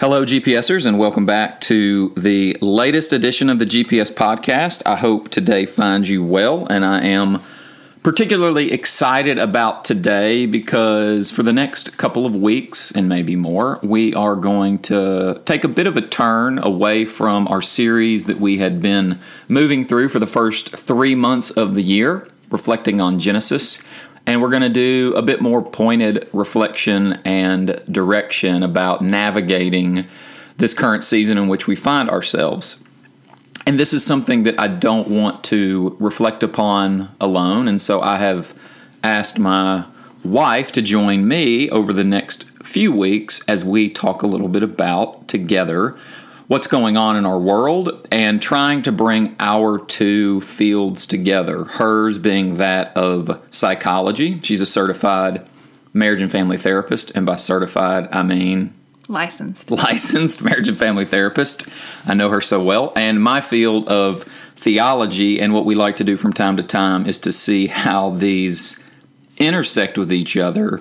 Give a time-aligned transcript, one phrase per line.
[0.00, 4.80] Hello, GPSers, and welcome back to the latest edition of the GPS podcast.
[4.86, 7.42] I hope today finds you well, and I am
[8.02, 14.14] particularly excited about today because for the next couple of weeks and maybe more, we
[14.14, 18.56] are going to take a bit of a turn away from our series that we
[18.56, 19.18] had been
[19.50, 23.82] moving through for the first three months of the year, reflecting on Genesis.
[24.26, 30.06] And we're going to do a bit more pointed reflection and direction about navigating
[30.58, 32.84] this current season in which we find ourselves.
[33.66, 37.68] And this is something that I don't want to reflect upon alone.
[37.68, 38.58] And so I have
[39.02, 39.84] asked my
[40.24, 44.62] wife to join me over the next few weeks as we talk a little bit
[44.62, 45.98] about together
[46.50, 51.62] what's going on in our world and trying to bring our two fields together.
[51.62, 54.40] Hers being that of psychology.
[54.40, 55.48] She's a certified
[55.92, 57.12] marriage and family therapist.
[57.14, 58.74] And by certified, I mean
[59.06, 61.68] licensed licensed marriage and family therapist
[62.06, 64.22] i know her so well and my field of
[64.54, 68.10] theology and what we like to do from time to time is to see how
[68.10, 68.84] these
[69.36, 70.80] intersect with each other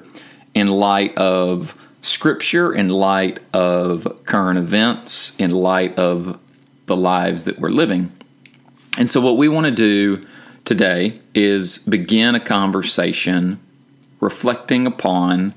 [0.54, 6.40] in light of scripture in light of current events in light of
[6.86, 8.12] the lives that we're living.
[8.98, 10.26] And so what we want to do
[10.66, 13.60] today is begin a conversation
[14.20, 15.54] reflecting upon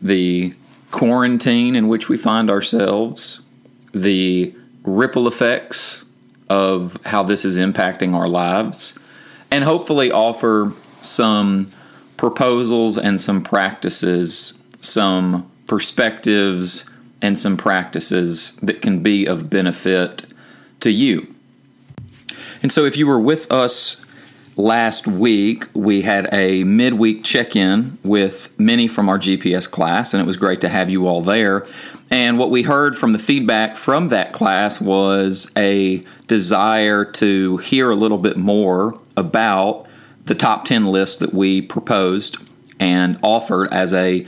[0.00, 0.54] the
[0.90, 3.42] quarantine in which we find ourselves,
[3.92, 6.04] the ripple effects
[6.48, 8.98] of how this is impacting our lives,
[9.50, 10.72] and hopefully offer
[11.02, 11.70] some
[12.16, 16.90] proposals and some practices, some perspectives
[17.22, 20.26] and some practices that can be of benefit
[20.80, 21.34] to you.
[22.62, 24.04] And so, if you were with us
[24.56, 30.26] last week we had a midweek check-in with many from our GPS class and it
[30.26, 31.66] was great to have you all there.
[32.10, 37.90] And what we heard from the feedback from that class was a desire to hear
[37.90, 39.86] a little bit more about
[40.26, 42.36] the top 10 list that we proposed
[42.78, 44.26] and offered as a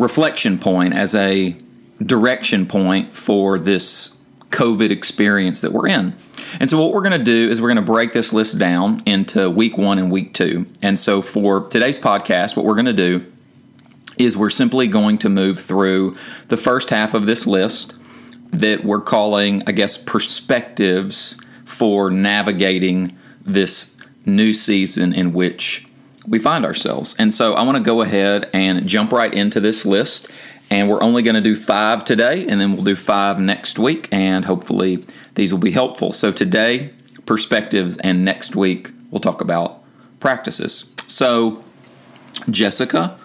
[0.00, 1.56] reflection point, as a
[2.02, 4.18] direction point for this
[4.50, 6.14] COVID experience that we're in.
[6.58, 9.02] And so, what we're going to do is we're going to break this list down
[9.06, 10.66] into week one and week two.
[10.82, 13.30] And so, for today's podcast, what we're going to do
[14.18, 16.16] is we're simply going to move through
[16.48, 17.94] the first half of this list
[18.50, 23.96] that we're calling, I guess, perspectives for navigating this
[24.26, 25.86] new season in which
[26.26, 27.16] we find ourselves.
[27.18, 30.30] And so, I want to go ahead and jump right into this list
[30.70, 34.08] and we're only going to do five today, and then we'll do five next week,
[34.12, 35.04] and hopefully
[35.34, 36.12] these will be helpful.
[36.12, 36.92] So today,
[37.26, 39.82] perspectives, and next week, we'll talk about
[40.20, 40.92] practices.
[41.08, 41.64] So,
[42.48, 43.18] Jessica,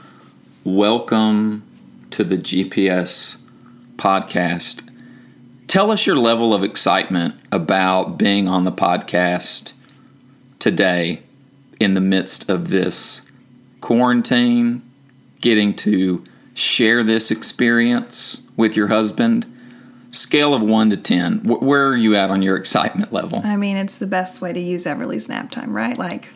[0.64, 1.64] welcome
[2.10, 3.44] to the GPS
[3.96, 4.90] podcast.
[5.68, 9.74] Tell us your level of excitement about being on the podcast
[10.58, 11.22] today
[11.80, 13.22] in the midst of this
[13.82, 14.82] quarantine,
[15.42, 19.46] getting to share this experience with your husband?
[20.12, 23.42] Scale of 1 to 10, where are you at on your excitement level?
[23.44, 25.98] I mean, it's the best way to use Everly's nap time, right?
[25.98, 26.30] Like,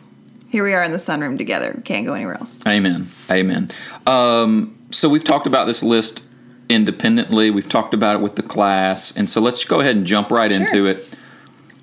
[0.50, 1.80] here we are in the sunroom together.
[1.84, 2.60] Can't go anywhere else.
[2.66, 3.08] Amen.
[3.30, 3.70] Amen.
[4.06, 6.28] Um, so, we've talked about this list
[6.68, 9.16] independently, we've talked about it with the class.
[9.16, 10.60] And so, let's go ahead and jump right sure.
[10.60, 11.08] into it.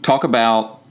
[0.03, 0.85] Talk about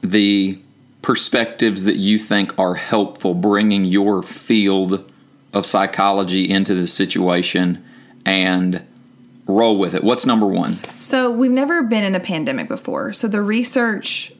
[0.00, 0.58] the
[1.04, 5.12] perspectives that you think are helpful bringing your field
[5.52, 7.84] of psychology into the situation
[8.24, 8.82] and
[9.46, 10.02] roll with it.
[10.02, 10.78] What's number one?
[11.00, 13.12] So, we've never been in a pandemic before.
[13.12, 14.32] So, the research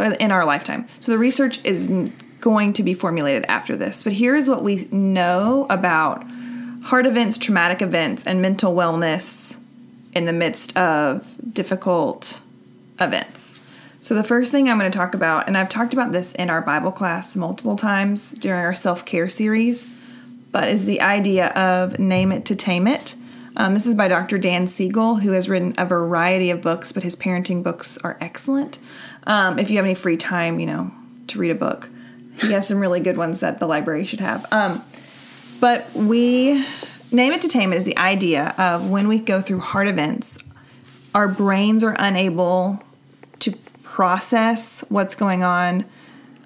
[0.00, 0.88] uh, in our lifetime.
[0.98, 4.02] So, the research is going to be formulated after this.
[4.02, 6.26] But here's what we know about
[6.82, 9.56] heart events, traumatic events, and mental wellness
[10.12, 12.40] in the midst of difficult
[12.98, 13.54] events.
[14.02, 16.50] So, the first thing I'm going to talk about, and I've talked about this in
[16.50, 19.88] our Bible class multiple times during our self care series,
[20.50, 23.14] but is the idea of name it to tame it.
[23.56, 24.38] Um, this is by Dr.
[24.38, 28.80] Dan Siegel, who has written a variety of books, but his parenting books are excellent.
[29.24, 30.90] Um, if you have any free time, you know,
[31.28, 31.88] to read a book,
[32.40, 34.52] he has some really good ones that the library should have.
[34.52, 34.84] Um,
[35.60, 36.66] but we
[37.12, 40.38] name it to tame it is the idea of when we go through hard events,
[41.14, 42.82] our brains are unable
[43.38, 43.56] to
[43.92, 45.84] process what's going on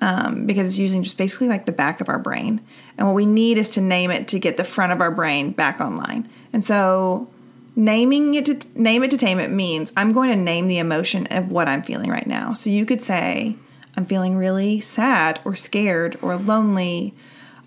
[0.00, 2.60] um, because it's using just basically like the back of our brain.
[2.98, 5.52] And what we need is to name it to get the front of our brain
[5.52, 6.28] back online.
[6.52, 7.30] And so
[7.76, 11.28] naming it to name it to tame it means I'm going to name the emotion
[11.28, 12.52] of what I'm feeling right now.
[12.52, 13.54] So you could say,
[13.96, 17.14] I'm feeling really sad or scared or lonely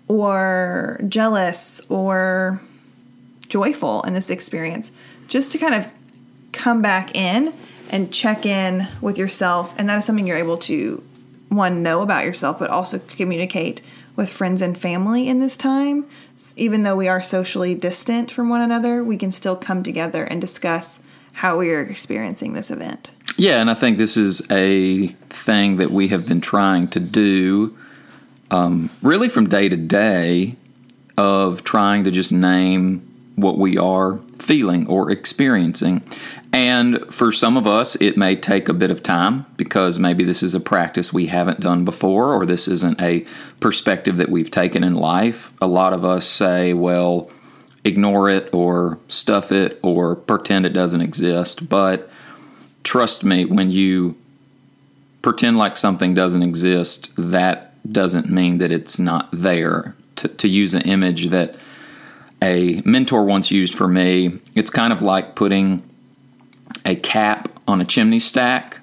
[0.06, 2.60] or jealous or
[3.48, 4.92] joyful in this experience,
[5.26, 5.88] just to kind of
[6.52, 7.54] come back in
[7.90, 9.74] and check in with yourself.
[9.76, 11.02] And that is something you're able to,
[11.48, 13.82] one, know about yourself, but also communicate
[14.16, 16.06] with friends and family in this time.
[16.56, 20.40] Even though we are socially distant from one another, we can still come together and
[20.40, 21.02] discuss
[21.34, 23.10] how we are experiencing this event.
[23.36, 27.76] Yeah, and I think this is a thing that we have been trying to do
[28.50, 30.56] um, really from day to day
[31.16, 33.00] of trying to just name
[33.36, 36.02] what we are feeling or experiencing.
[36.52, 40.42] And for some of us, it may take a bit of time because maybe this
[40.42, 43.24] is a practice we haven't done before or this isn't a
[43.60, 45.52] perspective that we've taken in life.
[45.60, 47.30] A lot of us say, well,
[47.84, 51.68] ignore it or stuff it or pretend it doesn't exist.
[51.68, 52.10] But
[52.82, 54.16] trust me, when you
[55.22, 59.94] pretend like something doesn't exist, that doesn't mean that it's not there.
[60.16, 61.56] To, to use an image that
[62.42, 65.82] a mentor once used for me, it's kind of like putting
[66.84, 68.80] a cap on a chimney stack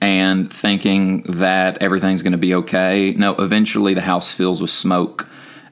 [0.00, 3.12] and thinking that everything's going to be okay.
[3.16, 5.28] No, eventually the house fills with smoke,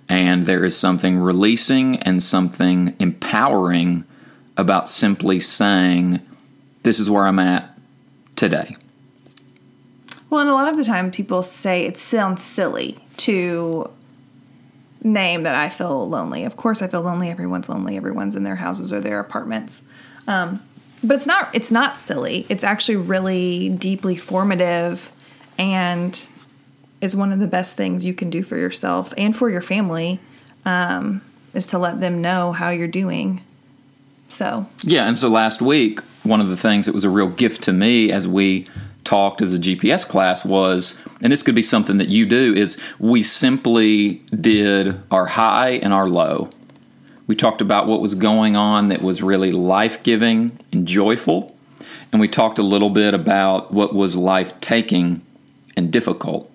[0.09, 4.05] and there is something releasing and something empowering
[4.56, 6.21] about simply saying,
[6.83, 7.77] This is where I'm at
[8.35, 8.77] today.
[10.29, 13.91] Well, and a lot of the time people say it sounds silly to
[15.06, 16.44] name that I feel lonely.
[16.44, 17.31] Of course, I feel lonely.
[17.31, 17.97] Everyone's lonely.
[17.97, 19.82] Everyone's in their houses or their apartments.
[20.26, 20.61] Um,
[21.03, 25.12] but it's not it's not silly it's actually really deeply formative
[25.58, 26.29] and
[27.00, 30.19] is one of the best things you can do for yourself and for your family
[30.64, 31.23] um,
[31.55, 33.43] is to let them know how you're doing
[34.29, 37.62] so yeah and so last week one of the things that was a real gift
[37.62, 38.67] to me as we
[39.06, 42.81] talked as a gps class was and this could be something that you do is
[42.99, 46.50] we simply did our high and our low
[47.26, 51.56] we talked about what was going on that was really life giving and joyful.
[52.12, 55.23] And we talked a little bit about what was life taking
[55.76, 56.50] and difficult.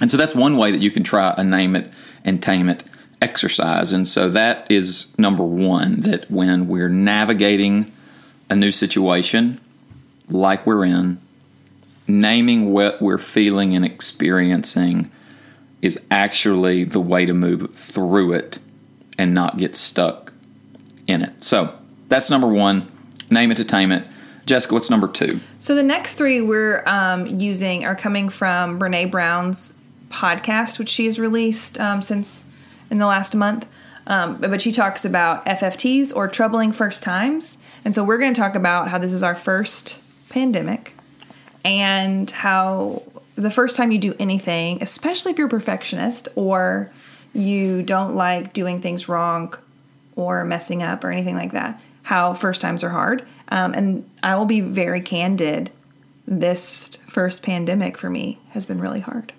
[0.00, 1.92] And so that's one way that you can try a name it
[2.24, 2.84] and tame it
[3.20, 3.92] exercise.
[3.92, 7.92] And so that is number one that when we're navigating
[8.48, 9.60] a new situation
[10.28, 11.18] like we're in,
[12.08, 15.10] naming what we're feeling and experiencing
[15.82, 18.58] is actually the way to move through it
[19.18, 20.32] and not get stuck
[21.06, 21.44] in it.
[21.44, 21.76] So
[22.08, 22.90] that's number one.
[23.30, 24.06] Name it to tame it.
[24.46, 25.40] Jessica, what's number two?
[25.58, 29.74] So the next three we're um, using are coming from Brene Brown's
[30.08, 32.44] podcast, which she has released um, since
[32.90, 33.66] in the last month.
[34.06, 37.58] Um, but she talks about FFTs or troubling first times.
[37.84, 40.95] And so we're going to talk about how this is our first pandemic
[41.66, 43.02] and how
[43.34, 46.92] the first time you do anything, especially if you're a perfectionist or
[47.34, 49.52] you don't like doing things wrong
[50.14, 53.26] or messing up or anything like that, how first times are hard.
[53.48, 55.70] Um, and I will be very candid.
[56.24, 59.32] This first pandemic for me has been really hard.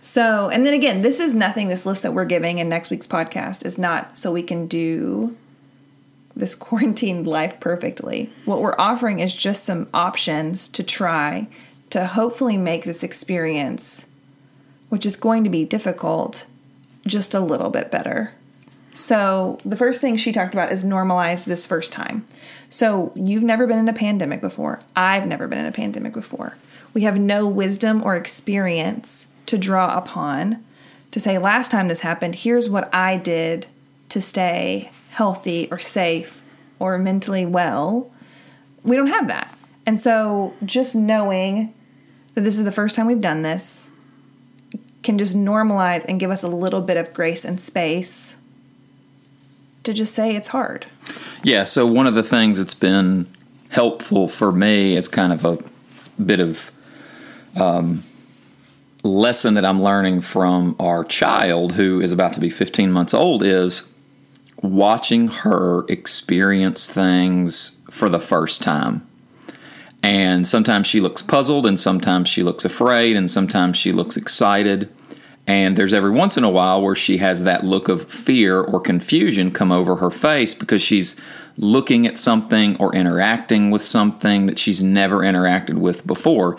[0.00, 3.06] So, and then again, this is nothing, this list that we're giving in next week's
[3.06, 5.36] podcast is not so we can do
[6.34, 8.32] this quarantined life perfectly.
[8.44, 11.48] What we're offering is just some options to try
[11.90, 14.06] to hopefully make this experience,
[14.88, 16.46] which is going to be difficult,
[17.06, 18.32] just a little bit better.
[18.92, 22.26] So, the first thing she talked about is normalize this first time.
[22.70, 24.80] So, you've never been in a pandemic before.
[24.96, 26.56] I've never been in a pandemic before.
[26.92, 30.64] We have no wisdom or experience to draw upon
[31.12, 33.66] to say, last time this happened, here's what I did
[34.10, 36.42] to stay healthy or safe
[36.78, 38.10] or mentally well.
[38.82, 39.56] We don't have that.
[39.86, 41.74] And so, just knowing
[42.34, 43.90] that this is the first time we've done this
[45.02, 48.36] can just normalize and give us a little bit of grace and space
[49.82, 50.86] to just say it's hard.
[51.42, 53.26] Yeah, so one of the things that's been
[53.70, 55.58] helpful for me is kind of a
[56.22, 56.70] bit of
[57.56, 58.04] um,
[59.02, 63.42] lesson that I'm learning from our child who is about to be 15 months old
[63.42, 63.89] is
[64.62, 69.06] watching her experience things for the first time.
[70.02, 74.90] And sometimes she looks puzzled, and sometimes she looks afraid, and sometimes she looks excited.
[75.46, 78.80] And there's every once in a while where she has that look of fear or
[78.80, 81.20] confusion come over her face because she's
[81.56, 86.56] looking at something or interacting with something that she's never interacted with before.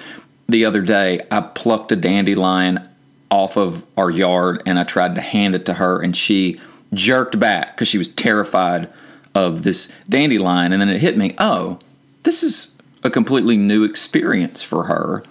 [0.49, 2.87] The other day, I plucked a dandelion
[3.31, 6.59] off of our yard and I tried to hand it to her, and she
[6.93, 8.89] jerked back because she was terrified
[9.33, 10.73] of this dandelion.
[10.73, 11.79] And then it hit me oh,
[12.23, 15.23] this is a completely new experience for her.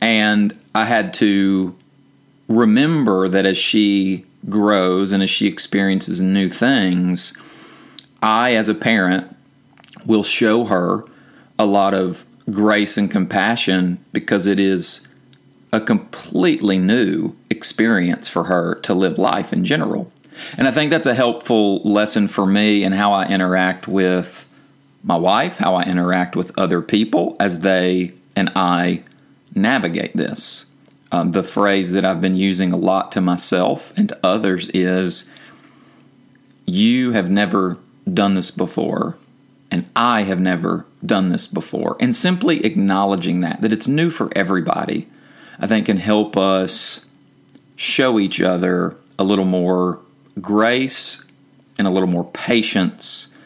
[0.00, 1.74] And I had to
[2.48, 7.36] remember that as she grows and as she experiences new things,
[8.22, 9.34] I, as a parent,
[10.04, 11.04] will show her
[11.58, 15.08] a lot of grace and compassion because it is
[15.72, 20.12] a completely new experience for her to live life in general.
[20.58, 24.42] And I think that's a helpful lesson for me in how I interact with
[25.02, 29.02] my wife, how I interact with other people as they and I
[29.54, 30.66] navigate this.
[31.12, 35.32] Um, the phrase that I've been using a lot to myself and to others is
[36.66, 37.78] You have never
[38.12, 39.16] done this before,
[39.70, 41.96] and I have never done this before.
[42.00, 45.08] And simply acknowledging that, that it's new for everybody,
[45.60, 47.06] I think can help us
[47.76, 50.00] show each other a little more
[50.40, 51.24] grace
[51.78, 53.36] and a little more patience.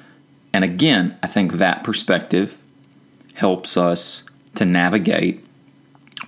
[0.53, 2.59] And again, I think that perspective
[3.35, 5.45] helps us to navigate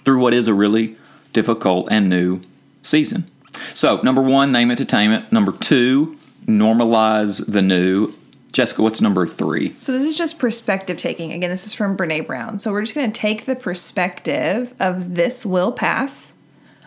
[0.05, 0.97] through what is a really
[1.33, 2.41] difficult and new
[2.83, 3.31] season.
[3.75, 5.33] So, number one, name it.
[5.33, 8.13] Number two, normalize the new.
[8.53, 9.75] Jessica, what's number three?
[9.79, 11.33] So this is just perspective taking.
[11.33, 12.59] Again, this is from Brene Brown.
[12.59, 16.35] So we're just going to take the perspective of this will pass.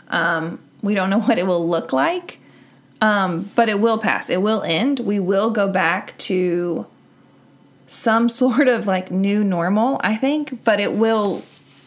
[0.09, 2.39] Um, we don't know what it will look like,
[3.05, 4.31] um, but it will pass.
[4.31, 4.99] It will end.
[4.99, 6.87] We will go back to
[7.85, 11.43] some sort of like new normal, I think, but it will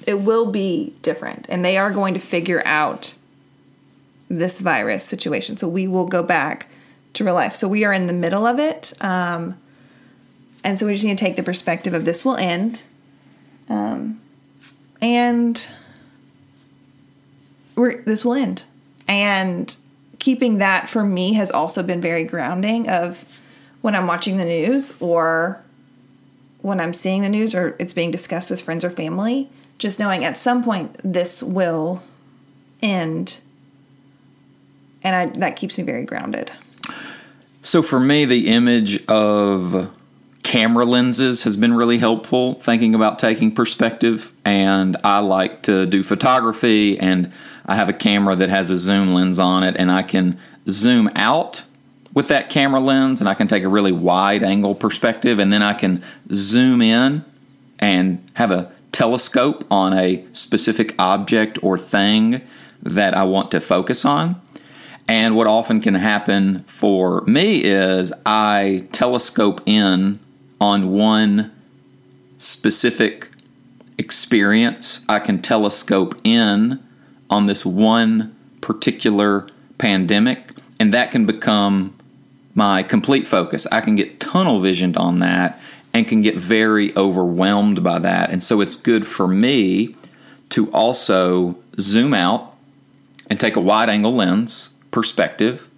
[0.07, 3.17] it will be different, and they are going to figure out
[4.31, 5.57] this virus situation.
[5.57, 6.69] So we will go back
[7.15, 7.57] to real life.
[7.57, 8.93] So we are in the middle of it.
[9.03, 9.59] Um,
[10.63, 12.83] and so we just need to take the perspective of this will end.
[13.69, 14.21] Um,
[15.01, 15.69] and
[17.75, 18.65] we're, this will end.
[19.07, 19.75] And
[20.19, 23.41] keeping that for me has also been very grounding of
[23.81, 25.63] when I'm watching the news or
[26.61, 29.49] when I'm seeing the news or it's being discussed with friends or family,
[29.79, 32.03] just knowing at some point this will
[32.83, 33.39] end.
[35.03, 36.51] And I, that keeps me very grounded.
[37.63, 39.95] So for me, the image of
[40.43, 44.33] camera lenses has been really helpful thinking about taking perspective.
[44.45, 47.33] And I like to do photography, and
[47.69, 51.11] I have a camera that has a zoom lens on it, and I can zoom
[51.15, 51.63] out
[52.15, 55.63] with that camera lens and I can take a really wide angle perspective, and then
[55.63, 57.25] I can zoom in
[57.79, 62.41] and have a telescope on a specific object or thing
[62.83, 64.41] that I want to focus on.
[65.07, 70.19] And what often can happen for me is I telescope in
[70.61, 71.53] on one
[72.37, 73.31] specific
[73.97, 75.05] experience.
[75.09, 76.83] I can telescope in
[77.31, 79.47] on this one particular
[79.79, 81.95] pandemic, and that can become
[82.55, 83.67] my complete focus.
[83.71, 85.61] I can get tunnel visioned on that
[85.95, 88.31] and can get very overwhelmed by that.
[88.31, 89.95] And so it's good for me
[90.51, 92.55] to also zoom out
[93.31, 95.69] and take a wide angle lens perspective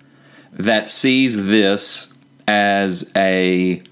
[0.53, 2.13] that sees this
[2.49, 3.83] as a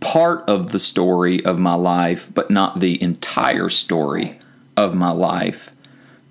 [0.00, 4.38] part of the story of my life, but not the entire story
[4.76, 5.71] of my life.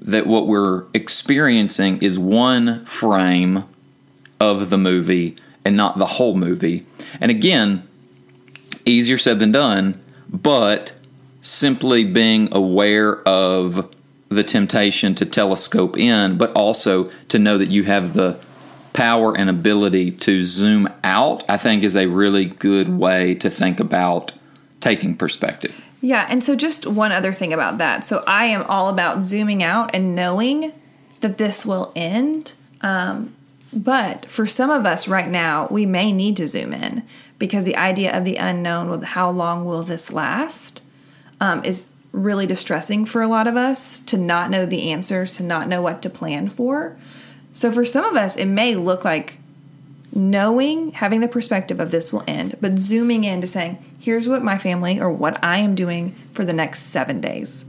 [0.01, 3.65] That what we're experiencing is one frame
[4.39, 6.86] of the movie and not the whole movie.
[7.20, 7.88] And again,
[8.86, 10.93] easier said than done, but
[11.41, 13.93] simply being aware of
[14.29, 18.39] the temptation to telescope in, but also to know that you have the
[18.93, 23.79] power and ability to zoom out, I think is a really good way to think
[23.79, 24.31] about
[24.79, 25.79] taking perspective.
[26.01, 28.03] Yeah, and so just one other thing about that.
[28.03, 30.74] So I am all about zooming out and knowing
[31.20, 32.53] that this will end.
[32.81, 33.36] Um,
[33.72, 37.03] but for some of us right now, we may need to zoom in
[37.38, 40.81] because the idea of the unknown with how long will this last
[41.39, 45.43] um, is really distressing for a lot of us to not know the answers, to
[45.43, 46.98] not know what to plan for.
[47.53, 49.38] So for some of us, it may look like
[50.13, 54.43] knowing, having the perspective of this will end, but zooming in to saying, here's what
[54.43, 57.65] my family or what I am doing for the next seven days.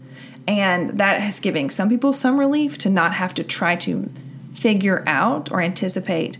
[0.48, 4.10] And that is giving some people some relief to not have to try to
[4.54, 6.38] figure out or anticipate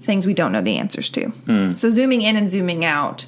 [0.00, 1.26] things we don't know the answers to.
[1.46, 1.76] Mm.
[1.76, 3.26] So, zooming in and zooming out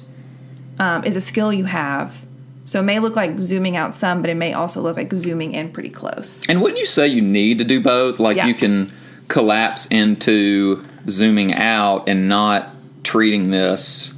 [0.77, 2.25] um, is a skill you have.
[2.65, 5.53] So, it may look like zooming out some, but it may also look like zooming
[5.53, 6.47] in pretty close.
[6.49, 8.19] And wouldn't you say you need to do both?
[8.19, 8.47] Like, yeah.
[8.47, 8.91] you can
[9.27, 14.16] collapse into zooming out and not treating this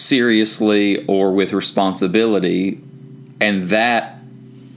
[0.00, 2.80] seriously or with responsibility.
[3.40, 4.18] And that,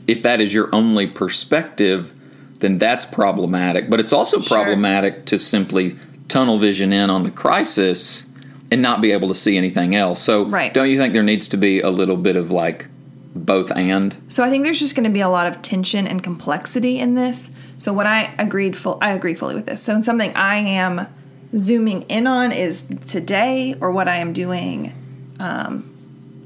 [0.08, 2.12] if that is your only perspective,
[2.60, 3.89] then that's problematic.
[3.89, 4.58] But it's also sure.
[4.58, 8.27] problematic to simply tunnel vision in on the crisis
[8.72, 10.22] and not be able to see anything else.
[10.22, 10.74] So, right.
[10.74, 12.88] don't you think there needs to be a little bit of like
[13.36, 14.15] both and?
[14.30, 17.15] So, I think there's just going to be a lot of tension and complexity in
[17.15, 17.51] this.
[17.77, 19.84] So, what I agreed full, I agree fully with this.
[19.84, 21.08] So, something I am
[21.56, 24.94] zooming in on is today or what I am doing
[25.40, 25.90] um,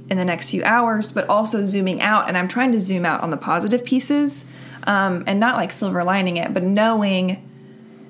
[0.09, 2.27] in the next few hours, but also zooming out.
[2.27, 4.45] And I'm trying to zoom out on the positive pieces
[4.85, 7.43] um, and not like silver lining it, but knowing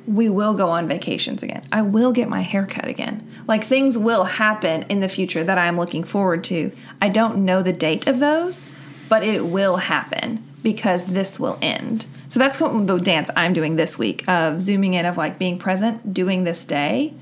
[0.08, 1.68] we will go on vacations again.
[1.72, 3.30] I will get my hair cut again.
[3.46, 6.72] Like things will happen in the future that I'm looking forward to.
[7.02, 8.68] I don't know the date of those,
[9.10, 12.06] but it will happen because this will end.
[12.30, 16.14] So that's the dance I'm doing this week of zooming in, of like being present,
[16.14, 17.14] doing this day.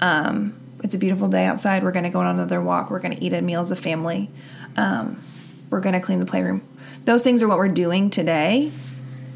[0.00, 1.82] Um, it's a beautiful day outside.
[1.82, 2.90] We're going to go on another walk.
[2.90, 4.30] We're going to eat a meal as a family.
[4.76, 5.20] Um,
[5.70, 6.62] we're going to clean the playroom.
[7.06, 8.70] Those things are what we're doing today.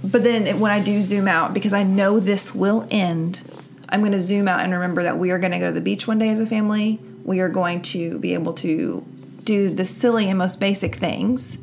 [0.05, 3.40] But then when I do zoom out, because I know this will end,
[3.88, 5.81] I'm going to zoom out and remember that we are going to go to the
[5.81, 7.00] beach one day as a family.
[7.25, 9.05] We are going to be able to
[9.45, 11.57] do the silly and most basic things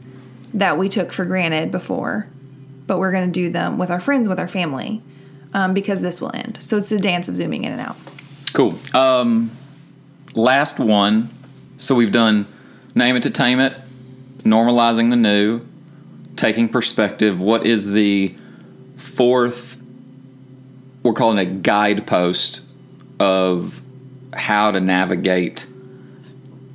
[0.55, 2.27] that we took for granted before,
[2.87, 5.03] but we're going to do them with our friends, with our family,
[5.53, 6.57] um, because this will end.
[6.59, 7.97] So it's a dance of zooming in and out.
[8.53, 8.79] Cool.
[8.93, 9.51] Um,
[10.35, 11.29] last one.
[11.77, 12.45] So we've done
[12.93, 13.75] name it to tame it,
[14.39, 15.61] normalizing the new,
[16.35, 17.39] taking perspective.
[17.39, 18.35] What is the
[18.97, 19.81] fourth?
[21.03, 22.67] We're calling it guidepost
[23.19, 23.81] of
[24.33, 25.65] how to navigate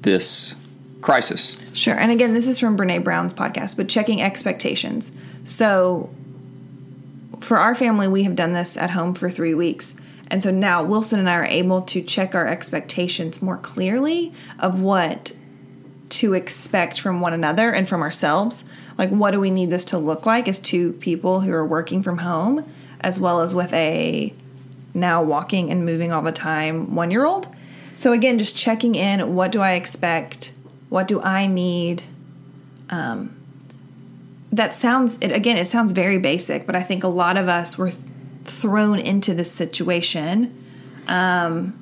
[0.02, 0.57] this
[1.00, 1.61] crisis.
[1.75, 1.99] Sure.
[1.99, 5.12] And again, this is from Brene Brown's podcast, but checking expectations.
[5.45, 6.11] So
[7.40, 9.97] for our family, we have done this at home for three weeks.
[10.31, 14.81] And so now Wilson and I are able to check our expectations more clearly of
[14.81, 15.33] what
[16.11, 18.65] to expect from one another and from ourselves.
[18.97, 22.03] Like, what do we need this to look like as two people who are working
[22.03, 22.65] from home,
[23.01, 24.33] as well as with a
[24.93, 27.49] now walking and moving all the time one year old?
[27.97, 30.53] So, again, just checking in what do I expect?
[30.89, 32.03] What do I need?
[32.89, 33.37] Um,
[34.53, 37.79] that sounds, it, again, it sounds very basic, but I think a lot of us
[37.79, 37.93] were
[38.50, 40.57] thrown into this situation
[41.09, 41.75] um,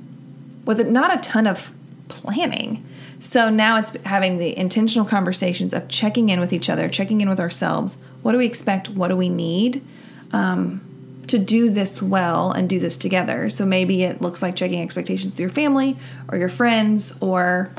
[0.65, 1.75] with not a ton of
[2.09, 2.85] planning.
[3.21, 7.29] So now it's having the intentional conversations of checking in with each other, checking in
[7.29, 7.99] with ourselves.
[8.23, 8.89] What do we expect?
[8.89, 9.85] What do we need
[10.33, 10.81] um,
[11.27, 13.51] to do this well and do this together?
[13.51, 15.97] So maybe it looks like checking expectations with your family
[16.29, 17.73] or your friends or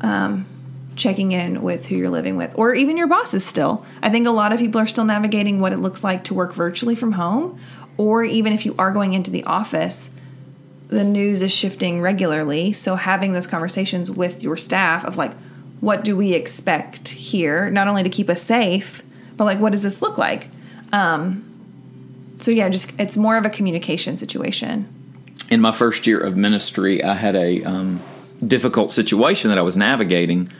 [0.00, 0.46] um,
[0.96, 3.84] checking in with who you're living with or even your bosses still.
[4.02, 6.52] I think a lot of people are still navigating what it looks like to work
[6.52, 7.60] virtually from home
[7.96, 10.10] or even if you are going into the office,
[10.88, 12.72] the news is shifting regularly.
[12.72, 15.32] So having those conversations with your staff of like,
[15.80, 17.70] what do we expect here?
[17.70, 19.02] Not only to keep us safe,
[19.36, 20.48] but like, what does this look like?
[20.92, 21.44] Um,
[22.38, 24.88] so yeah, just it's more of a communication situation.
[25.50, 28.00] In my first year of ministry, I had a um,
[28.46, 30.50] difficult situation that I was navigating,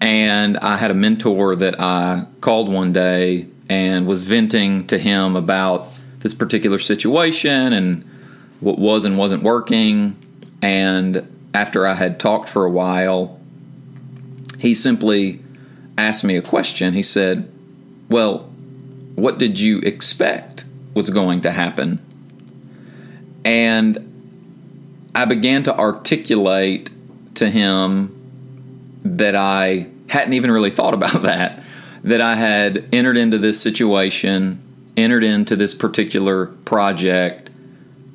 [0.00, 5.36] and I had a mentor that I called one day and was venting to him
[5.36, 5.88] about
[6.26, 8.02] this particular situation and
[8.58, 10.16] what was and wasn't working.
[10.60, 13.38] And after I had talked for a while,
[14.58, 15.38] he simply
[15.96, 16.94] asked me a question.
[16.94, 17.48] He said,
[18.08, 18.38] Well,
[19.14, 22.00] what did you expect was going to happen?
[23.44, 26.90] And I began to articulate
[27.36, 28.12] to him
[29.04, 31.62] that I hadn't even really thought about that.
[32.02, 34.60] That I had entered into this situation
[34.96, 37.50] entered into this particular project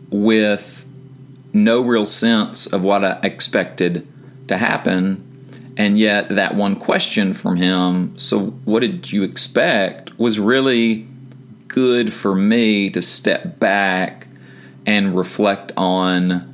[0.10, 0.86] with
[1.54, 4.08] no real sense of what I expected
[4.48, 5.28] to happen.
[5.78, 11.08] And yet, that one question from him, so what did you expect, was really
[11.68, 14.28] good for me to step back
[14.86, 16.52] and reflect on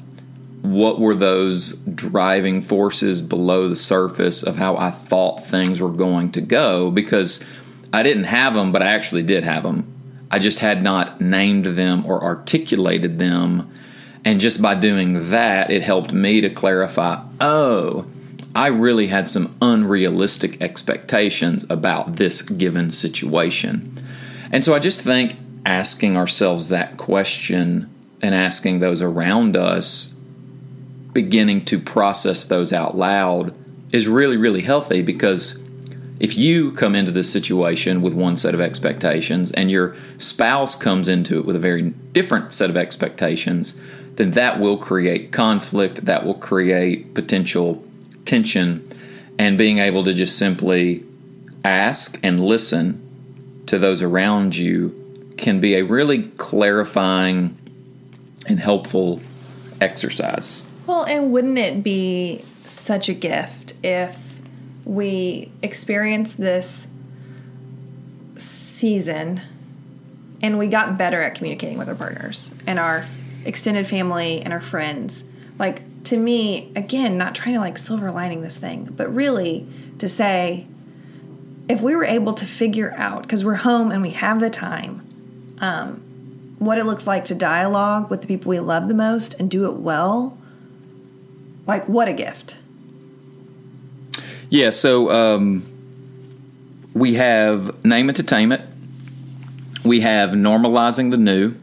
[0.61, 6.31] what were those driving forces below the surface of how I thought things were going
[6.33, 7.45] to go because
[7.93, 9.96] I didn't have them, but I actually did have them.
[10.29, 13.71] I just had not named them or articulated them.
[14.25, 18.05] And just by doing that, it helped me to clarify oh,
[18.55, 24.03] I really had some unrealistic expectations about this given situation.
[24.51, 25.35] And so I just think
[25.65, 30.15] asking ourselves that question and asking those around us,
[31.13, 33.53] beginning to process those out loud,
[33.93, 35.61] is really, really healthy because
[36.19, 41.07] if you come into this situation with one set of expectations and your spouse comes
[41.07, 43.79] into it with a very different set of expectations,
[44.15, 47.85] then that will create conflict, that will create potential
[48.25, 48.87] tension,
[49.37, 51.03] and being able to just simply
[51.63, 53.03] ask and listen
[53.67, 57.55] to those around you can be a really clarifying
[58.47, 59.21] and helpful
[59.79, 60.63] exercise.
[60.87, 64.26] Well, and wouldn't it be such a gift if
[64.87, 66.87] we experienced this
[68.37, 69.41] season
[70.41, 73.05] and we got better at communicating with our partners and our
[73.43, 75.25] extended family and our friends.
[75.59, 79.67] Like to me, again, not trying to like silver lining this thing, but really
[79.99, 80.67] to say
[81.67, 85.05] if we were able to figure out because we're home and we have the time
[85.59, 89.51] um, what it looks like to dialogue with the people we love the most and
[89.51, 90.37] do it well
[91.65, 92.57] like what a gift
[94.49, 95.63] yeah so um,
[96.93, 98.53] we have name tame
[99.87, 101.55] we have normalizing the new.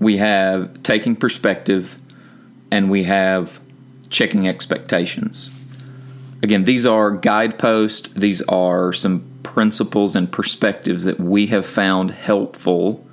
[0.00, 1.96] We have taking perspective.
[2.72, 3.60] And we have
[4.10, 5.50] checking expectations.
[6.42, 13.06] Again, these are guideposts, these are some principles and perspectives that we have found helpful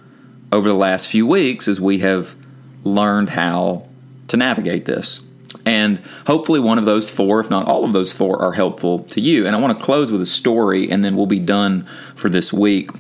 [0.51, 2.35] over the last few weeks as we have
[2.83, 3.87] learned how
[4.29, 5.26] to navigate this.
[5.65, 9.21] And hopefully, one of those four, if not all of those four, are helpful to
[9.21, 9.45] you.
[9.45, 12.51] And I want to close with a story, and then we'll be done for this
[12.51, 12.91] week.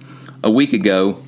[0.43, 1.23] A week ago,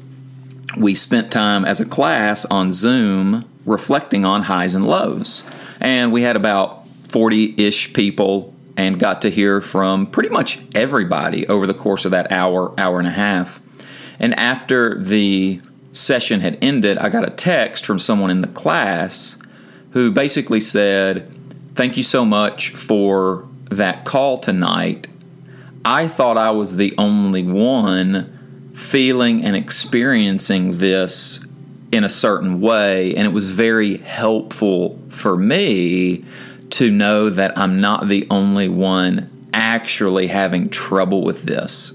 [0.78, 5.50] we spent time as a class on Zoom reflecting on highs and lows.
[5.80, 11.48] And we had about 40 ish people and got to hear from pretty much everybody
[11.48, 13.60] over the course of that hour, hour and a half.
[14.20, 19.38] And after the session had ended, I got a text from someone in the class
[19.92, 21.34] who basically said,
[21.76, 25.08] Thank you so much for that call tonight.
[25.86, 31.46] I thought I was the only one feeling and experiencing this
[31.92, 36.26] in a certain way, and it was very helpful for me
[36.72, 41.94] to know that I'm not the only one actually having trouble with this.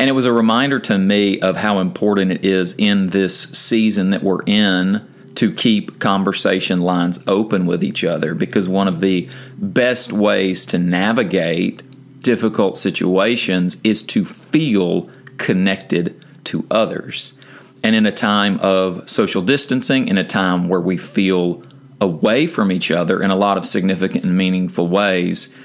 [0.00, 4.10] And it was a reminder to me of how important it is in this season
[4.10, 5.07] that we're in
[5.38, 10.76] to keep conversation lines open with each other because one of the best ways to
[10.78, 11.80] navigate
[12.18, 17.38] difficult situations is to feel connected to others.
[17.84, 21.62] And in a time of social distancing, in a time where we feel
[22.00, 25.56] away from each other in a lot of significant and meaningful ways.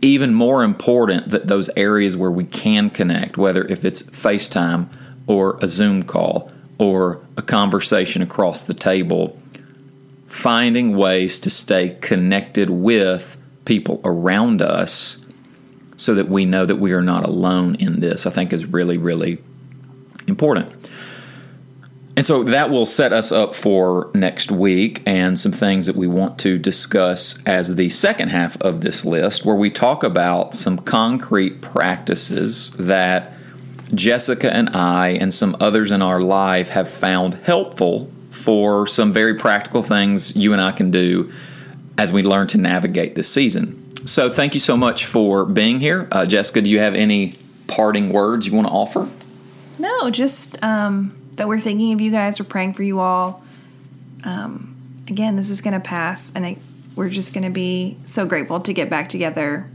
[0.00, 4.88] Even more important that those areas where we can connect, whether if it's FaceTime
[5.26, 9.40] or a Zoom call or a conversation across the table,
[10.26, 15.24] finding ways to stay connected with people around us
[15.96, 18.98] so that we know that we are not alone in this, I think is really,
[18.98, 19.38] really
[20.26, 20.74] important.
[22.16, 26.08] And so that will set us up for next week and some things that we
[26.08, 30.78] want to discuss as the second half of this list, where we talk about some
[30.78, 33.32] concrete practices that
[33.94, 39.34] Jessica and I and some others in our life have found helpful for some very
[39.34, 41.32] practical things you and I can do
[41.96, 44.06] as we learn to navigate this season.
[44.06, 46.08] So, thank you so much for being here.
[46.12, 47.34] Uh, Jessica, do you have any
[47.66, 49.08] parting words you want to offer?
[49.78, 52.38] No, just um, that we're thinking of you guys.
[52.38, 53.42] We're praying for you all.
[54.24, 56.58] Um, again, this is going to pass, and it,
[56.94, 59.68] we're just going to be so grateful to get back together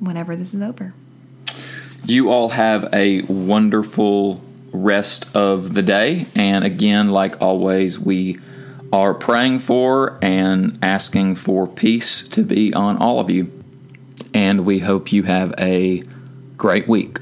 [0.00, 0.94] whenever this is over.
[2.04, 4.40] You all have a wonderful
[4.72, 6.26] rest of the day.
[6.34, 8.38] And again, like always, we
[8.92, 13.52] are praying for and asking for peace to be on all of you.
[14.34, 16.02] And we hope you have a
[16.56, 17.18] great week.